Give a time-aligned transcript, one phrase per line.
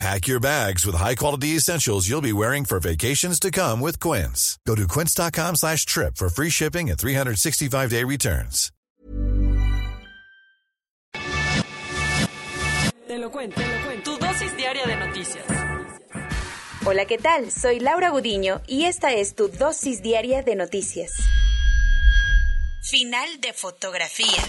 [0.00, 4.58] Pack your bags with high-quality essentials you'll be wearing for vacations to come with Quince.
[4.66, 8.70] Go to quince.com slash trip for free shipping and 365-day returns.
[13.06, 14.10] Te lo cuento, te lo cuento.
[14.10, 15.44] Tu dosis diaria de noticias.
[16.84, 17.50] Hola, ¿qué tal?
[17.50, 21.12] Soy Laura Gudiño y esta es tu dosis diaria de noticias.
[22.82, 24.42] Final de fotografía.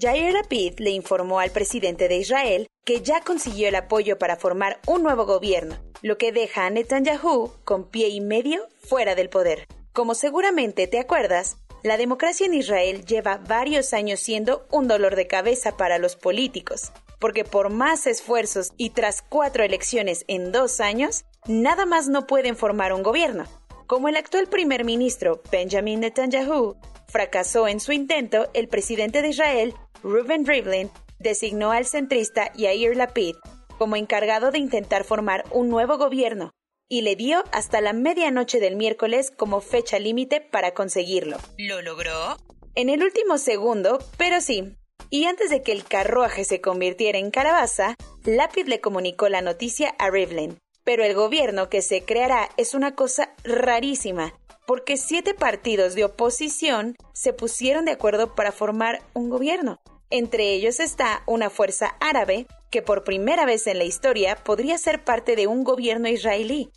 [0.00, 4.80] Jair Lapid le informó al presidente de Israel que ya consiguió el apoyo para formar
[4.86, 9.66] un nuevo gobierno, lo que deja a Netanyahu con pie y medio fuera del poder.
[9.92, 15.26] Como seguramente te acuerdas, la democracia en Israel lleva varios años siendo un dolor de
[15.26, 21.26] cabeza para los políticos, porque por más esfuerzos y tras cuatro elecciones en dos años,
[21.46, 23.44] nada más no pueden formar un gobierno.
[23.86, 29.74] Como el actual primer ministro Benjamin Netanyahu fracasó en su intento, el presidente de Israel,
[30.02, 33.36] Reuven Rivlin, designó al centrista Yair Lapid
[33.78, 36.52] como encargado de intentar formar un nuevo gobierno
[36.88, 41.38] y le dio hasta la medianoche del miércoles como fecha límite para conseguirlo.
[41.56, 42.36] ¿Lo logró?
[42.74, 44.76] En el último segundo, pero sí.
[45.08, 49.94] Y antes de que el carruaje se convirtiera en calabaza, Lapid le comunicó la noticia
[49.98, 50.58] a Rivlin.
[50.82, 54.34] Pero el gobierno que se creará es una cosa rarísima,
[54.70, 59.80] porque siete partidos de oposición se pusieron de acuerdo para formar un gobierno.
[60.10, 65.02] Entre ellos está una fuerza árabe que por primera vez en la historia podría ser
[65.02, 66.70] parte de un gobierno israelí.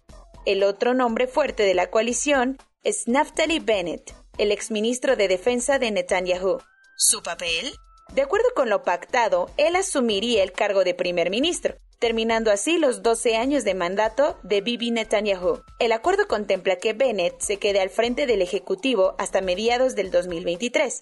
[0.48, 5.92] El otro nombre fuerte de la coalición es Naftali Bennett, el exministro de Defensa de
[5.92, 6.58] Netanyahu.
[6.98, 7.74] ¿Su papel?
[8.12, 13.02] De acuerdo con lo pactado, él asumiría el cargo de primer ministro, terminando así los
[13.02, 15.64] 12 años de mandato de Bibi Netanyahu.
[15.80, 21.00] El acuerdo contempla que Bennett se quede al frente del Ejecutivo hasta mediados del 2023,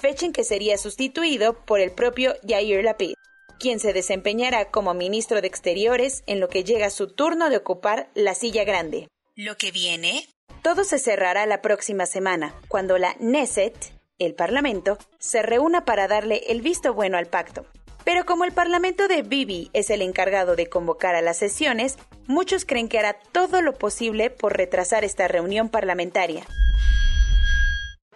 [0.00, 3.12] fecha en que sería sustituido por el propio Yair Lapid,
[3.58, 8.08] quien se desempeñará como ministro de Exteriores en lo que llega su turno de ocupar
[8.14, 9.06] la silla grande.
[9.34, 10.30] ¿Lo que viene?
[10.62, 16.40] Todo se cerrará la próxima semana, cuando la Neset, el Parlamento, se reúna para darle
[16.48, 17.66] el visto bueno al pacto.
[18.08, 22.64] Pero como el Parlamento de Bibi es el encargado de convocar a las sesiones, muchos
[22.64, 26.46] creen que hará todo lo posible por retrasar esta reunión parlamentaria.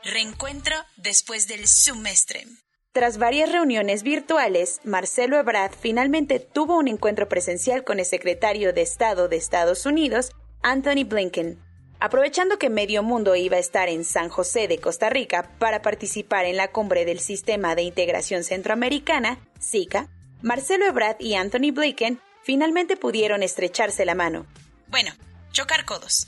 [0.03, 2.47] Reencuentro después del semestre.
[2.93, 8.81] Tras varias reuniones virtuales, Marcelo Ebrard finalmente tuvo un encuentro presencial con el secretario de
[8.81, 10.31] Estado de Estados Unidos,
[10.63, 11.59] Anthony Blinken.
[12.05, 16.47] Aprovechando que medio mundo iba a estar en San José de Costa Rica para participar
[16.47, 20.09] en la cumbre del Sistema de Integración Centroamericana, SICA,
[20.43, 24.47] Marcelo Ebrard y Anthony Blinken finalmente pudieron estrecharse la mano.
[24.89, 25.13] Bueno,
[25.53, 26.27] chocar codos.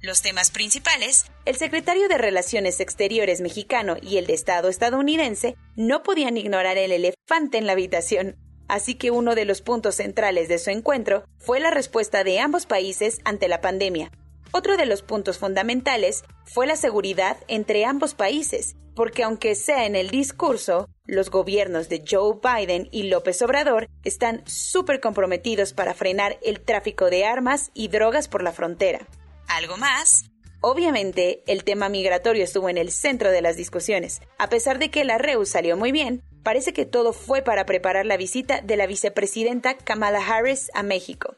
[0.00, 6.04] Los temas principales, el secretario de Relaciones Exteriores mexicano y el de Estado estadounidense no
[6.04, 8.36] podían ignorar el elefante en la habitación.
[8.68, 12.66] Así que uno de los puntos centrales de su encuentro fue la respuesta de ambos
[12.66, 14.12] países ante la pandemia.
[14.56, 19.94] Otro de los puntos fundamentales fue la seguridad entre ambos países, porque aunque sea en
[19.94, 26.38] el discurso, los gobiernos de Joe Biden y López Obrador están súper comprometidos para frenar
[26.42, 29.06] el tráfico de armas y drogas por la frontera.
[29.46, 30.30] ¿Algo más?
[30.62, 34.22] Obviamente, el tema migratorio estuvo en el centro de las discusiones.
[34.38, 38.06] A pesar de que la REU salió muy bien, parece que todo fue para preparar
[38.06, 41.36] la visita de la vicepresidenta Kamala Harris a México,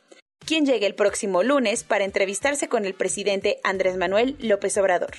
[0.49, 5.11] quien llega el próximo lunes para entrevistarse con el presidente Andrés Manuel López Obrador.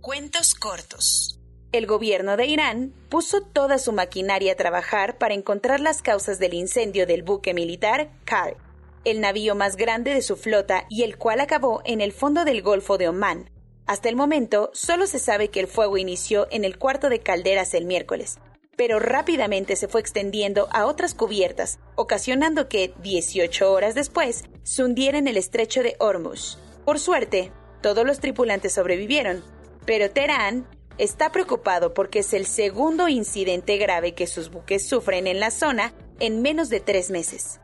[0.00, 1.38] Cuentos cortos.
[1.70, 6.54] El gobierno de Irán puso toda su maquinaria a trabajar para encontrar las causas del
[6.54, 8.56] incendio del buque militar Kar
[9.04, 12.62] el navío más grande de su flota y el cual acabó en el fondo del
[12.62, 13.50] Golfo de Omán.
[13.84, 17.74] Hasta el momento, solo se sabe que el fuego inició en el cuarto de calderas
[17.74, 18.38] el miércoles,
[18.78, 25.18] pero rápidamente se fue extendiendo a otras cubiertas, ocasionando que, 18 horas después, se hundiera
[25.18, 26.58] en el estrecho de Hormuz.
[26.84, 29.44] Por suerte, todos los tripulantes sobrevivieron,
[29.86, 30.66] pero Teherán
[30.98, 35.92] está preocupado porque es el segundo incidente grave que sus buques sufren en la zona
[36.18, 37.60] en menos de tres meses.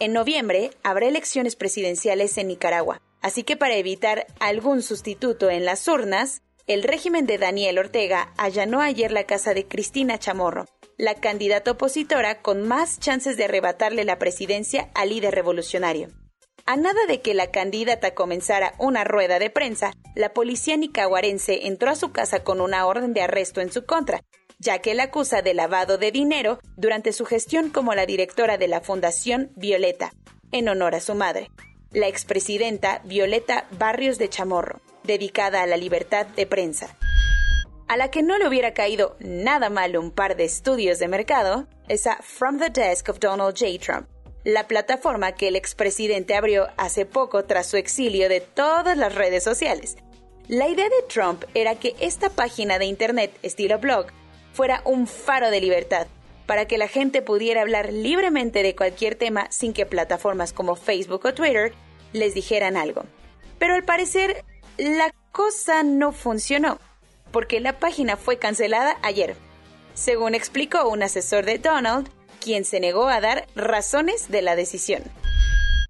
[0.00, 5.86] En noviembre habrá elecciones presidenciales en Nicaragua, así que para evitar algún sustituto en las
[5.88, 10.66] urnas, el régimen de Daniel Ortega allanó ayer la casa de Cristina Chamorro,
[10.98, 16.08] la candidata opositora con más chances de arrebatarle la presidencia al líder revolucionario.
[16.66, 21.90] A nada de que la candidata comenzara una rueda de prensa, la policía nicaragüense entró
[21.90, 24.20] a su casa con una orden de arresto en su contra,
[24.58, 28.66] ya que la acusa de lavado de dinero durante su gestión como la directora de
[28.66, 30.12] la Fundación Violeta,
[30.50, 31.48] en honor a su madre,
[31.92, 36.98] la expresidenta Violeta Barrios de Chamorro, dedicada a la libertad de prensa.
[37.88, 41.66] A la que no le hubiera caído nada mal un par de estudios de mercado
[41.88, 43.78] es a From the Desk of Donald J.
[43.80, 44.06] Trump,
[44.44, 49.42] la plataforma que el expresidente abrió hace poco tras su exilio de todas las redes
[49.42, 49.96] sociales.
[50.48, 54.08] La idea de Trump era que esta página de internet estilo blog
[54.52, 56.08] fuera un faro de libertad,
[56.44, 61.24] para que la gente pudiera hablar libremente de cualquier tema sin que plataformas como Facebook
[61.24, 61.72] o Twitter
[62.12, 63.04] les dijeran algo.
[63.58, 64.44] Pero al parecer,
[64.76, 66.78] la cosa no funcionó,
[67.30, 69.36] porque la página fue cancelada ayer.
[69.94, 72.08] Según explicó un asesor de Donald,
[72.40, 75.02] quien se negó a dar razones de la decisión.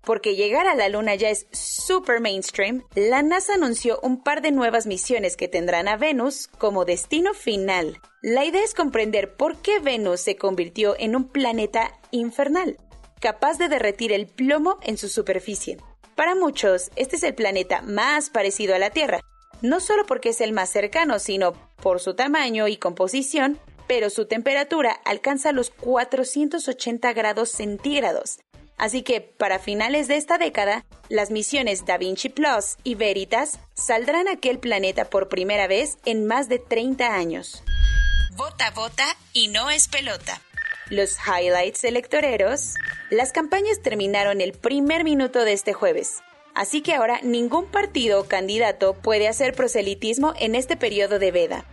[0.05, 4.52] Porque llegar a la Luna ya es super mainstream, la NASA anunció un par de
[4.52, 8.00] nuevas misiones que tendrán a Venus como destino final.
[8.23, 12.79] La idea es comprender por qué Venus se convirtió en un planeta infernal,
[13.20, 15.76] capaz de derretir el plomo en su superficie.
[16.14, 19.20] Para muchos, este es el planeta más parecido a la Tierra,
[19.62, 24.26] no solo porque es el más cercano, sino por su tamaño y composición, pero su
[24.26, 28.38] temperatura alcanza los 480 grados centígrados.
[28.76, 34.28] Así que para finales de esta década, las misiones Da Vinci Plus y Veritas saldrán
[34.28, 37.64] a aquel planeta por primera vez en más de 30 años.
[38.37, 40.40] Vota, vota y no es pelota.
[40.90, 42.75] Los highlights electoreros.
[43.10, 46.19] Las campañas terminaron el primer minuto de este jueves.
[46.58, 51.64] Así que ahora ningún partido o candidato puede hacer proselitismo en este periodo de veda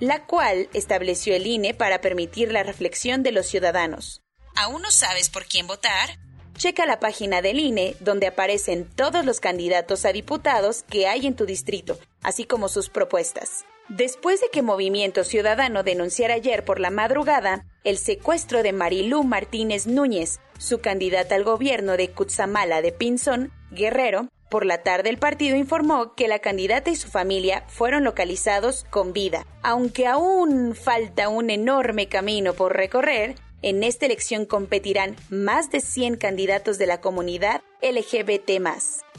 [0.00, 4.22] la cual estableció el INE para permitir la reflexión de los ciudadanos.
[4.56, 6.18] ¿Aún no sabes por quién votar?
[6.56, 11.34] Checa la página del INE donde aparecen todos los candidatos a diputados que hay en
[11.34, 13.64] tu distrito, así como sus propuestas.
[13.88, 19.86] Después de que Movimiento Ciudadano denunciara ayer por la madrugada el secuestro de Marilú Martínez
[19.86, 25.56] Núñez, su candidata al gobierno de Cutzamala de Pinzón, Guerrero, por la tarde el partido
[25.56, 29.48] informó que la candidata y su familia fueron localizados con vida.
[29.64, 36.18] Aunque aún falta un enorme camino por recorrer, en esta elección competirán más de 100
[36.18, 38.62] candidatos de la comunidad LGBT,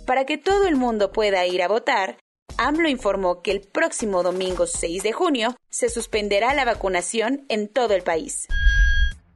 [0.06, 2.16] Para que todo el mundo pueda ir a votar,
[2.56, 7.92] AMLO informó que el próximo domingo 6 de junio se suspenderá la vacunación en todo
[7.94, 8.48] el país.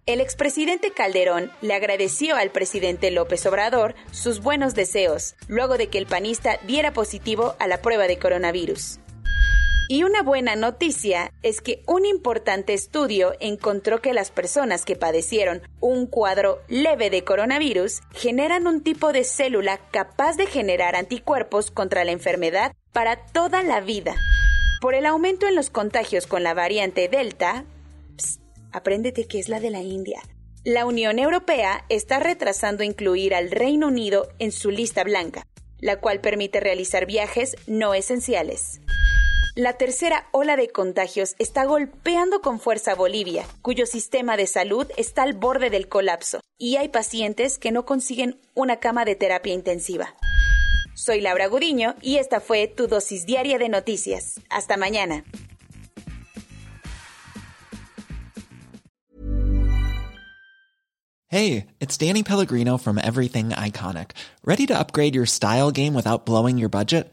[0.07, 5.99] El expresidente Calderón le agradeció al presidente López Obrador sus buenos deseos, luego de que
[5.99, 8.99] el panista diera positivo a la prueba de coronavirus.
[9.87, 15.61] Y una buena noticia es que un importante estudio encontró que las personas que padecieron
[15.81, 22.05] un cuadro leve de coronavirus generan un tipo de célula capaz de generar anticuerpos contra
[22.05, 24.15] la enfermedad para toda la vida.
[24.81, 27.67] Por el aumento en los contagios con la variante Delta,
[28.73, 30.23] apréndete que es la de la India.
[30.65, 35.47] La Unión Europea está retrasando incluir al Reino Unido en su lista blanca,
[35.79, 38.81] la cual permite realizar viajes no esenciales.
[39.57, 45.23] La tercera ola de contagios está golpeando con fuerza Bolivia, cuyo sistema de salud está
[45.23, 50.13] al borde del colapso, y hay pacientes que no consiguen una cama de terapia intensiva.
[50.97, 54.41] Soy Laura Gudiño y esta fue tu dosis diaria de noticias.
[54.51, 55.23] Hasta mañana.
[61.29, 64.15] Hey, it's Danny Pellegrino from Everything Iconic.
[64.45, 67.13] ¿Ready to upgrade your style game without blowing your budget?